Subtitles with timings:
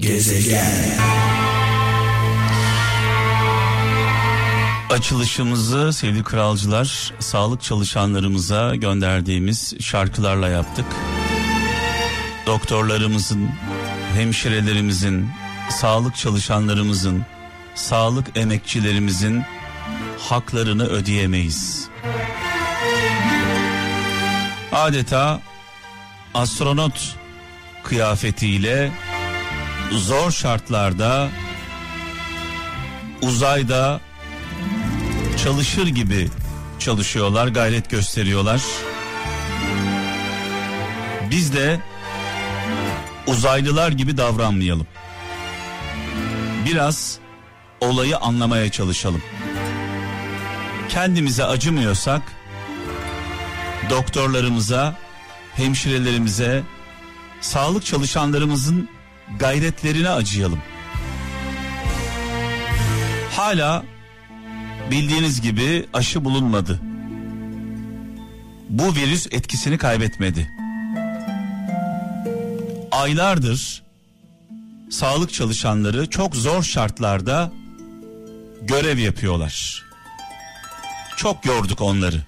[0.00, 0.98] Gezegen.
[4.90, 10.84] Açılışımızı sevgili kralcılar sağlık çalışanlarımıza gönderdiğimiz şarkılarla yaptık.
[12.46, 13.50] Doktorlarımızın,
[14.14, 15.28] hemşirelerimizin,
[15.70, 17.24] sağlık çalışanlarımızın,
[17.74, 19.42] sağlık emekçilerimizin
[20.18, 21.88] haklarını ödeyemeyiz.
[24.72, 25.40] Adeta
[26.34, 27.16] astronot
[27.84, 28.92] kıyafetiyle
[29.90, 31.28] zor şartlarda
[33.22, 34.00] uzayda
[35.44, 36.28] çalışır gibi
[36.78, 38.60] çalışıyorlar, gayret gösteriyorlar.
[41.30, 41.80] Biz de
[43.26, 44.86] uzaylılar gibi davranmayalım.
[46.66, 47.18] Biraz
[47.80, 49.22] olayı anlamaya çalışalım.
[50.88, 52.22] Kendimize acımıyorsak
[53.90, 54.98] doktorlarımıza,
[55.54, 56.62] hemşirelerimize,
[57.40, 58.88] sağlık çalışanlarımızın
[59.38, 60.62] gayretlerine acıyalım.
[63.36, 63.84] Hala
[64.90, 66.80] bildiğiniz gibi aşı bulunmadı.
[68.68, 70.50] Bu virüs etkisini kaybetmedi.
[72.92, 73.82] Aylardır
[74.90, 77.52] sağlık çalışanları çok zor şartlarda
[78.62, 79.84] görev yapıyorlar.
[81.16, 82.22] Çok yorduk onları.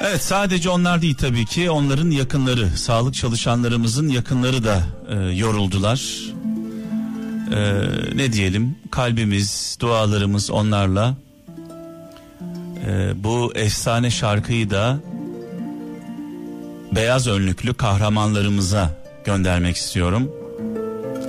[0.00, 6.20] Evet sadece onlar değil tabii ki onların yakınları sağlık çalışanlarımızın yakınları da e, yoruldular.
[7.54, 7.82] E,
[8.14, 11.14] ne diyelim kalbimiz dualarımız onlarla
[12.86, 15.00] e, bu efsane şarkıyı da
[16.92, 18.90] beyaz önlüklü kahramanlarımıza
[19.24, 20.32] göndermek istiyorum.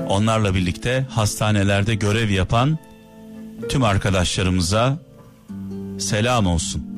[0.07, 2.77] Onlarla birlikte hastanelerde görev yapan
[3.69, 4.99] tüm arkadaşlarımıza
[5.99, 6.88] selam olsun.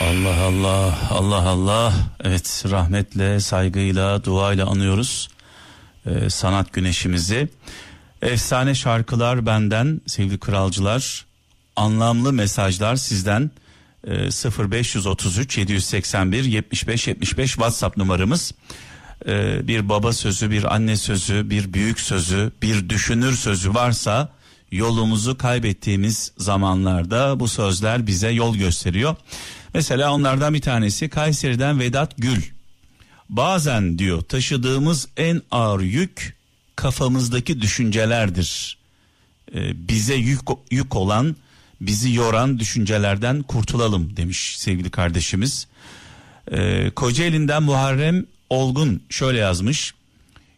[0.00, 1.92] Allah Allah Allah Allah.
[2.24, 5.28] Evet rahmetle saygıyla duayla anıyoruz
[6.06, 7.48] ee, sanat güneşimizi
[8.22, 11.26] efsane şarkılar benden sevgili kralcılar
[11.76, 13.50] anlamlı mesajlar sizden
[14.06, 14.10] e,
[14.70, 18.52] 0533 781 75 75 WhatsApp numaramız
[19.26, 24.28] ee, bir baba sözü bir anne sözü bir büyük sözü bir düşünür sözü varsa
[24.72, 29.16] yolumuzu kaybettiğimiz zamanlarda bu sözler bize yol gösteriyor.
[29.74, 32.42] Mesela onlardan bir tanesi Kayseri'den Vedat Gül.
[33.28, 36.36] Bazen diyor taşıdığımız en ağır yük
[36.76, 38.78] kafamızdaki düşüncelerdir.
[39.54, 41.36] Ee, bize yük, yük olan
[41.80, 45.66] bizi yoran düşüncelerden kurtulalım demiş sevgili kardeşimiz.
[46.52, 49.94] Ee, Kocaeli'nden Muharrem Olgun şöyle yazmış.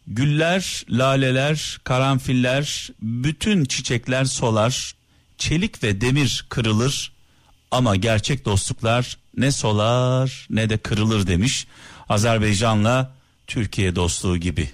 [0.06, 4.94] Güller, laleler, karanfiller, bütün çiçekler solar,
[5.38, 7.12] çelik ve demir kırılır
[7.70, 11.66] ama gerçek dostluklar ne solar ne de kırılır demiş.
[12.08, 13.12] Azerbaycan'la
[13.46, 14.70] Türkiye dostluğu gibi.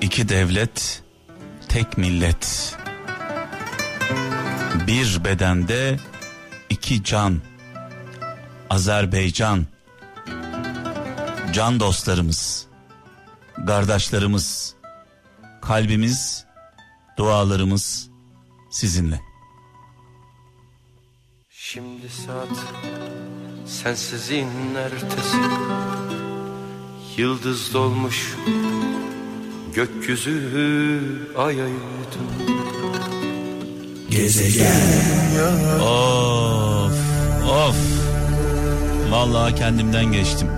[0.00, 1.02] İki devlet,
[1.68, 2.76] tek millet.
[4.86, 5.98] Bir bedende
[6.88, 7.40] iki can.
[8.70, 9.66] Azerbaycan.
[11.52, 12.66] Can dostlarımız,
[13.66, 14.74] kardeşlerimiz,
[15.62, 16.44] kalbimiz,
[17.16, 18.10] dualarımız
[18.70, 19.20] sizinle.
[21.50, 22.58] Şimdi saat
[23.66, 25.36] sensizin ertesi
[27.16, 28.36] Yıldız dolmuş
[29.74, 32.28] gökyüzü ay aydın
[34.10, 35.18] Gezegen.
[35.80, 36.67] Of
[37.48, 37.76] of.
[39.10, 40.48] Vallahi kendimden geçtim.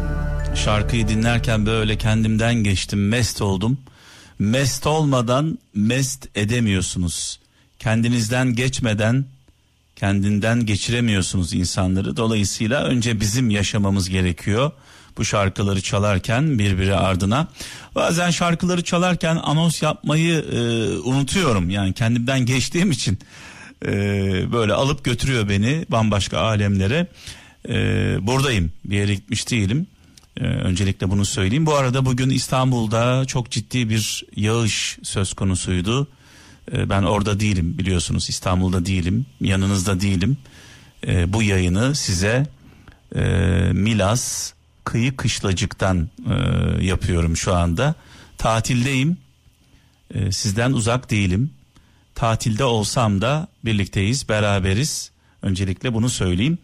[0.54, 3.78] Şarkıyı dinlerken böyle kendimden geçtim, mest oldum.
[4.38, 7.40] Mest olmadan mest edemiyorsunuz.
[7.78, 9.24] Kendinizden geçmeden
[9.96, 12.16] kendinden geçiremiyorsunuz insanları.
[12.16, 14.70] Dolayısıyla önce bizim yaşamamız gerekiyor.
[15.18, 17.48] Bu şarkıları çalarken birbiri ardına.
[17.94, 20.58] Bazen şarkıları çalarken anons yapmayı e,
[20.98, 21.70] unutuyorum.
[21.70, 23.18] Yani kendimden geçtiğim için
[23.86, 23.92] e,
[24.52, 27.06] böyle alıp götürüyor beni bambaşka alemlere.
[27.68, 27.74] E,
[28.26, 29.86] buradayım bir yere gitmiş değilim.
[30.36, 31.66] E, öncelikle bunu söyleyeyim.
[31.66, 36.08] Bu arada bugün İstanbul'da çok ciddi bir yağış söz konusuydu.
[36.72, 40.36] E, ben orada değilim biliyorsunuz İstanbul'da değilim yanınızda değilim.
[41.06, 42.46] E, bu yayını size
[43.14, 43.20] e,
[43.72, 44.52] Milas
[44.84, 46.34] kıyı kışlacıktan e,
[46.84, 47.94] yapıyorum şu anda.
[48.38, 49.16] Tatildeyim.
[50.14, 51.50] E, sizden uzak değilim.
[52.14, 55.10] Tatilde olsam da birlikteyiz, beraberiz.
[55.42, 56.58] Öncelikle bunu söyleyeyim.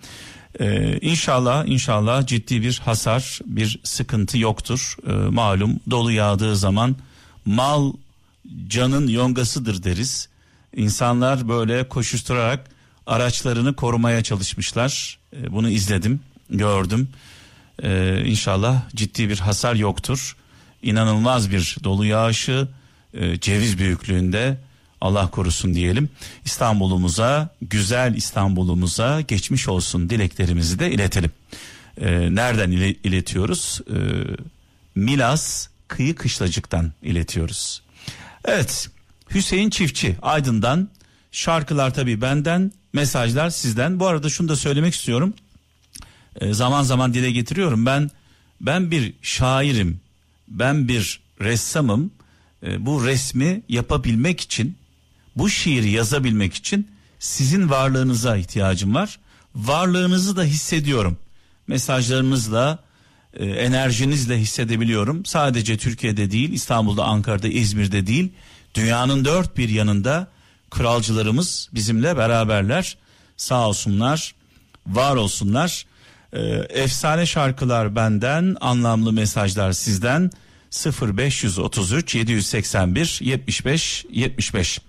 [0.61, 4.97] Ee, inşallah inşallah ciddi bir hasar, bir sıkıntı yoktur.
[5.07, 6.97] Ee, malum dolu yağdığı zaman
[7.45, 7.93] mal
[8.69, 10.29] canın yongasıdır deriz.
[10.77, 12.71] İnsanlar böyle koşuşturarak
[13.07, 15.19] araçlarını korumaya çalışmışlar.
[15.33, 16.21] Ee, bunu izledim,
[16.51, 17.09] gördüm.
[17.83, 20.37] Ee, inşallah ciddi bir hasar yoktur.
[20.83, 22.69] İnanılmaz bir dolu yağışı,
[23.15, 24.59] e, ceviz büyüklüğünde
[25.01, 26.09] Allah korusun diyelim.
[26.45, 31.31] İstanbul'umuza, güzel İstanbul'umuza geçmiş olsun dileklerimizi de iletelim.
[32.01, 33.81] Ee, nereden ile, iletiyoruz?
[33.91, 33.95] Ee,
[34.95, 37.83] Milas kıyı kışlacıktan iletiyoruz.
[38.45, 38.89] Evet
[39.35, 40.89] Hüseyin Çiftçi Aydın'dan
[41.33, 44.01] şarkılar tabii benden mesajlar sizden.
[44.01, 45.35] Bu arada şunu da söylemek istiyorum.
[46.41, 48.11] Ee, zaman zaman dile getiriyorum ben
[48.61, 50.01] ben bir şairim
[50.49, 52.11] ben bir ressamım
[52.63, 54.77] ee, bu resmi yapabilmek için
[55.37, 56.89] bu şiiri yazabilmek için
[57.19, 59.19] sizin varlığınıza ihtiyacım var.
[59.55, 61.19] Varlığınızı da hissediyorum.
[61.67, 62.79] Mesajlarınızla,
[63.35, 65.25] e, enerjinizle hissedebiliyorum.
[65.25, 68.33] Sadece Türkiye'de değil, İstanbul'da, Ankara'da, İzmir'de değil,
[68.75, 70.29] dünyanın dört bir yanında
[70.71, 72.97] kralcılarımız bizimle beraberler.
[73.37, 74.35] Sağ olsunlar,
[74.87, 75.87] var olsunlar.
[76.33, 80.31] E, efsane şarkılar benden, anlamlı mesajlar sizden.
[80.73, 84.81] 0533 781 75 75.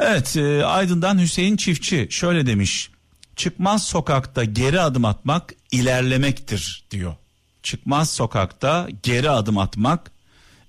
[0.00, 2.90] Evet e, Aydın'dan Hüseyin Çiftçi şöyle demiş.
[3.36, 7.14] Çıkmaz sokakta geri adım atmak ilerlemektir diyor.
[7.62, 10.10] Çıkmaz sokakta geri adım atmak,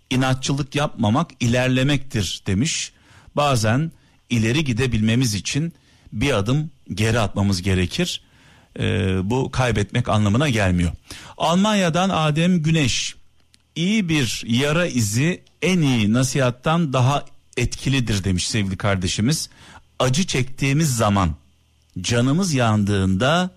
[0.09, 2.91] inatçılık yapmamak ilerlemektir demiş.
[3.35, 3.91] Bazen
[4.29, 5.73] ileri gidebilmemiz için
[6.13, 8.21] bir adım geri atmamız gerekir.
[8.79, 10.91] Ee, bu kaybetmek anlamına gelmiyor.
[11.37, 13.15] Almanya'dan Adem Güneş
[13.75, 17.25] iyi bir yara izi en iyi nasihattan daha
[17.57, 19.49] etkilidir demiş sevgili kardeşimiz.
[19.99, 21.35] Acı çektiğimiz zaman
[22.01, 23.51] canımız yandığında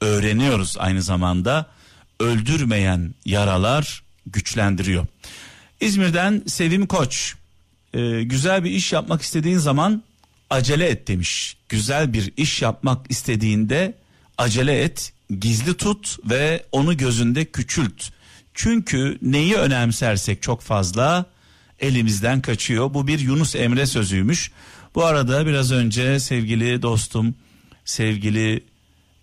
[0.00, 1.66] öğreniyoruz aynı zamanda
[2.20, 5.06] öldürmeyen yaralar güçlendiriyor.
[5.80, 7.34] İzmir'den Sevim Koç
[7.94, 10.02] e, güzel bir iş yapmak istediğin zaman
[10.50, 11.56] acele et demiş.
[11.68, 13.94] Güzel bir iş yapmak istediğinde
[14.38, 18.04] acele et, gizli tut ve onu gözünde küçült.
[18.54, 21.26] Çünkü neyi önemsersek çok fazla
[21.82, 22.94] elimizden kaçıyor.
[22.94, 24.50] Bu bir Yunus Emre sözüymüş.
[24.94, 27.34] Bu arada biraz önce sevgili dostum,
[27.84, 28.64] sevgili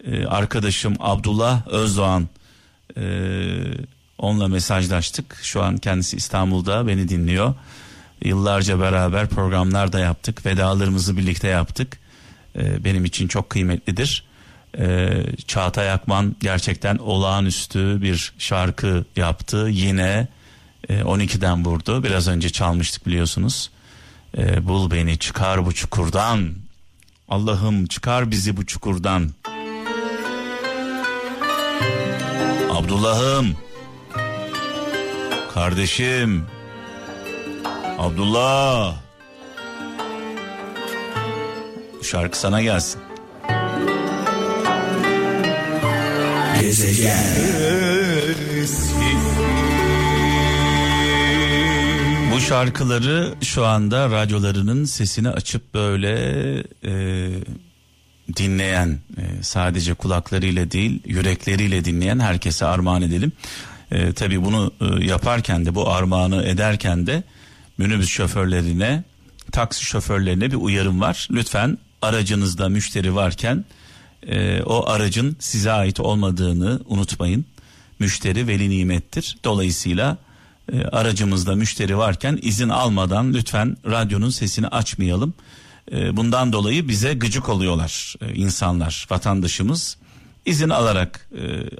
[0.04, 2.28] e, arkadaşım Abdullah Özdoğan
[2.98, 3.04] e,
[4.18, 5.40] onunla mesajlaştık.
[5.44, 7.54] Şu an kendisi İstanbul'da beni dinliyor.
[8.24, 10.46] Yıllarca beraber programlar da yaptık.
[10.46, 12.00] Vedalarımızı birlikte yaptık.
[12.56, 14.24] E, benim için çok kıymetlidir.
[14.78, 15.10] E,
[15.48, 19.68] Çağatay Akman gerçekten olağanüstü bir şarkı yaptı.
[19.72, 20.28] Yine
[20.90, 22.04] 12'den e, vurdu.
[22.04, 23.70] Biraz önce çalmıştık biliyorsunuz.
[24.38, 26.54] E, bul beni çıkar bu çukurdan.
[27.30, 29.30] Allah'ım çıkar bizi bu çukurdan.
[32.72, 33.56] Abdullah'ım.
[35.54, 36.46] Kardeşim.
[37.98, 38.96] Abdullah.
[42.00, 43.02] Bu şarkı sana gelsin.
[46.62, 48.49] Gezegen.
[52.50, 56.14] Şarkıları şu anda radyolarının sesini açıp böyle
[56.84, 56.94] e,
[58.36, 63.32] dinleyen e, sadece kulaklarıyla değil yürekleriyle dinleyen herkese armağan edelim.
[63.92, 67.24] E, tabii bunu e, yaparken de bu armağanı ederken de
[67.78, 69.04] minibüs şoförlerine
[69.52, 71.28] taksi şoförlerine bir uyarım var.
[71.32, 73.66] Lütfen aracınızda müşteri varken
[74.28, 77.46] e, o aracın size ait olmadığını unutmayın.
[78.00, 79.38] Müşteri veli nimettir.
[79.44, 80.18] Dolayısıyla
[80.72, 85.34] e, aracımızda müşteri varken izin almadan lütfen radyonun sesini açmayalım.
[85.92, 89.98] E, bundan dolayı bize gıcık oluyorlar e, insanlar, vatandaşımız.
[90.46, 91.30] izin alarak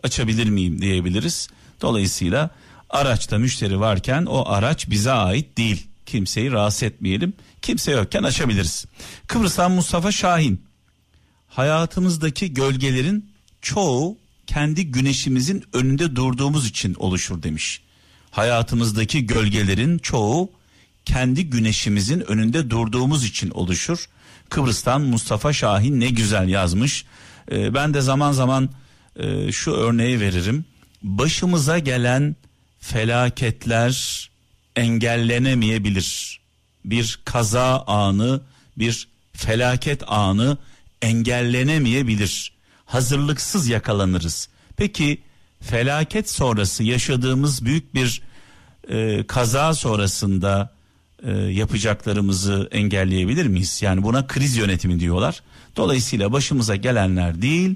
[0.04, 1.50] açabilir miyim diyebiliriz.
[1.82, 2.50] Dolayısıyla
[2.90, 5.88] araçta müşteri varken o araç bize ait değil.
[6.06, 7.34] Kimseyi rahatsız etmeyelim.
[7.62, 8.86] Kimse yokken açabiliriz.
[9.28, 10.62] Kıbrıs'tan Mustafa Şahin.
[11.48, 13.30] Hayatımızdaki gölgelerin
[13.62, 14.18] çoğu
[14.48, 17.82] kendi güneşimizin önünde durduğumuz için oluşur demiş
[18.32, 20.52] hayatımızdaki gölgelerin çoğu
[21.06, 24.10] kendi güneşimizin önünde durduğumuz için oluşur
[24.50, 27.06] Kıbrıs'tan Mustafa Şahin ne güzel yazmış.
[27.52, 28.70] Ee, ben de zaman zaman
[29.16, 30.66] e, şu örneği veririm.
[31.04, 32.36] Başımıza gelen
[32.80, 34.30] felaketler
[34.76, 36.40] engellenemeyebilir.
[36.86, 38.42] Bir kaza anı,
[38.78, 40.58] bir felaket anı
[41.02, 42.52] engellenemeyebilir.
[42.86, 44.50] Hazırlıksız yakalanırız.
[44.78, 45.22] Peki
[45.62, 48.22] felaket sonrası yaşadığımız büyük bir
[48.90, 50.74] e, kaza sonrasında
[51.24, 53.82] e, yapacaklarımızı engelleyebilir miyiz?
[53.82, 55.42] Yani buna kriz yönetimi diyorlar.
[55.76, 57.76] Dolayısıyla başımıza gelenler değil,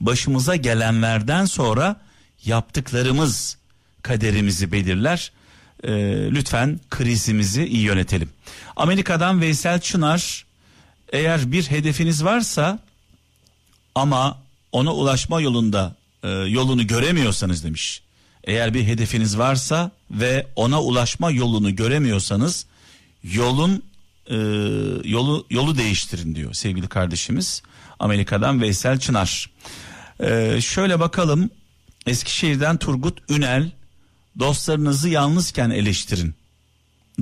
[0.00, 1.96] başımıza gelenlerden sonra
[2.44, 3.56] yaptıklarımız
[4.02, 5.32] kaderimizi belirler.
[5.84, 5.92] E,
[6.30, 8.30] lütfen krizimizi iyi yönetelim.
[8.76, 10.46] Amerika'dan Veysel Çınar
[11.12, 12.78] eğer bir hedefiniz varsa
[13.94, 14.38] ama
[14.72, 18.02] ona ulaşma yolunda e, yolunu göremiyorsanız demiş.
[18.44, 22.66] Eğer bir hedefiniz varsa ve ona ulaşma yolunu göremiyorsanız
[23.22, 23.82] yolun
[24.26, 24.36] e,
[25.04, 27.62] yolu yolu değiştirin diyor sevgili kardeşimiz
[27.98, 29.50] Amerika'dan Veysel Çınar.
[30.20, 31.50] E, şöyle bakalım
[32.06, 33.70] Eskişehir'den Turgut Ünel
[34.38, 36.34] dostlarınızı yalnızken eleştirin.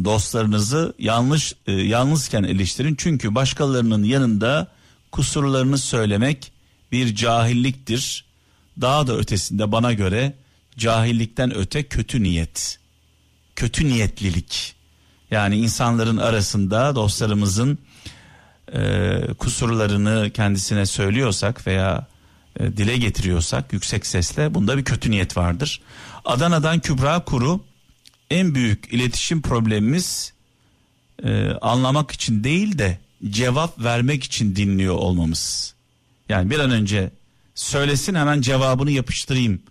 [0.05, 4.69] Dostlarınızı yanlış e, yalnızken eleştirin çünkü başkalarının yanında
[5.13, 6.53] kusurlarını söylemek
[6.93, 8.28] bir cahilliktir.
[8.81, 10.35] Daha da ötesinde bana göre
[10.77, 12.79] cahillikten öte kötü niyet.
[13.57, 14.75] Kötü niyetlilik.
[15.31, 17.79] Yani insanların arasında dostlarımızın
[18.73, 22.07] e, kusurlarını kendisine söylüyorsak veya
[22.61, 25.81] e, dile getiriyorsak yüksek sesle bunda bir kötü niyet vardır.
[26.25, 27.65] Adana'dan Kübra Kuru
[28.31, 30.33] en büyük iletişim problemimiz
[31.25, 32.99] e, anlamak için değil de
[33.31, 35.75] cevap vermek için dinliyor olmamız.
[36.29, 37.11] Yani bir an önce
[37.59, 39.63] söylesin hemen cevabını yapıştırayım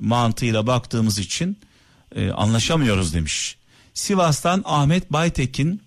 [0.00, 1.58] mantığıyla baktığımız için
[2.14, 3.56] e, anlaşamıyoruz demiş.
[3.94, 5.82] Sivas'tan Ahmet Baytekin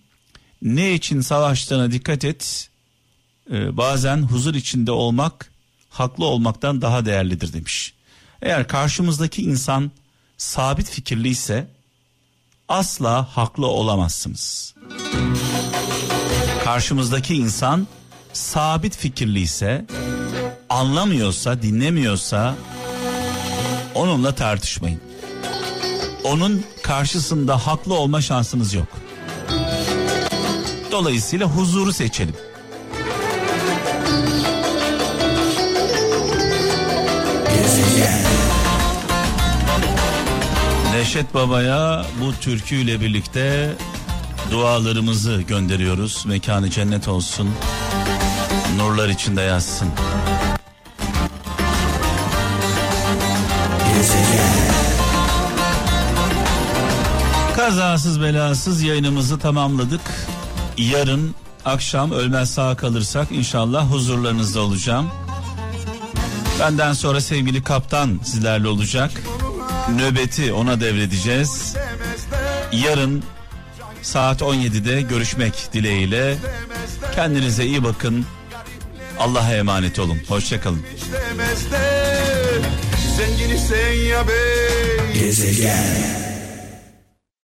[0.62, 2.70] ne için savaştığına dikkat et.
[3.52, 5.52] E, bazen huzur içinde olmak
[5.90, 7.94] haklı olmaktan daha değerlidir demiş.
[8.42, 9.92] Eğer karşımızdaki insan
[10.38, 11.68] sabit fikirli ise
[12.68, 14.76] asla haklı olamazsınız.
[16.64, 17.88] Karşımızdaki insan
[18.34, 19.86] sabit fikirli ise
[20.74, 22.56] anlamıyorsa, dinlemiyorsa
[23.96, 25.02] onunla tartışmayın.
[26.24, 28.88] Onun karşısında haklı olma şansınız yok.
[30.92, 32.36] Dolayısıyla huzuru seçelim.
[40.94, 43.74] Neşet Baba'ya bu türküyle birlikte
[44.52, 46.26] dualarımızı gönderiyoruz.
[46.26, 47.50] Mekanı cennet olsun.
[48.78, 49.88] Nurlar içinde yazsın.
[57.56, 60.02] Kazasız belasız yayınımızı tamamladık.
[60.78, 65.12] Yarın akşam ölmez sağ kalırsak inşallah huzurlarınızda olacağım.
[66.60, 69.12] Benden sonra sevgili kaptan sizlerle olacak.
[69.96, 71.76] Nöbeti ona devredeceğiz.
[72.72, 73.24] Yarın
[74.02, 76.38] saat 17'de görüşmek dileğiyle.
[77.16, 78.26] Kendinize iyi bakın.
[79.20, 80.18] Allah'a emanet olun.
[80.28, 80.82] Hoşçakalın.
[83.18, 86.23] Zengini sen ya bey Gezegen